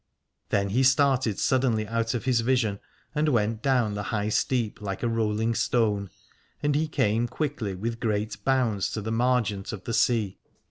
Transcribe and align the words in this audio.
Then 0.49 0.69
he 0.69 0.81
started 0.81 1.37
suddenly 1.37 1.87
out 1.87 2.15
of 2.15 2.25
his 2.25 2.41
vision 2.41 2.79
and 3.13 3.29
went 3.29 3.61
down 3.61 3.93
the 3.93 4.01
High 4.09 4.29
Steep 4.29 4.81
like 4.81 5.03
a 5.03 5.07
rolling 5.07 5.53
stone, 5.53 6.09
and 6.63 6.73
he 6.73 6.87
came 6.87 7.27
quickly 7.27 7.75
with 7.75 7.99
great 7.99 8.43
bounds 8.43 8.89
to 8.93 9.01
the 9.01 9.11
margent 9.11 9.71
of 9.71 9.83
the 9.83 9.93
sea. 9.93 10.39